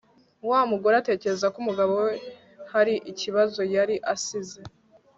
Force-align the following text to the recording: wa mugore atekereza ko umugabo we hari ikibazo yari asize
wa 0.49 0.61
mugore 0.71 0.95
atekereza 0.97 1.45
ko 1.53 1.57
umugabo 1.63 1.93
we 2.07 2.13
hari 2.73 2.93
ikibazo 3.11 3.61
yari 3.75 3.95
asize 4.13 4.59